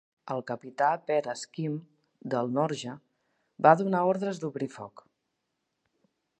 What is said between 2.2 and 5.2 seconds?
del "Norge", va donar ordres d'obrir foc.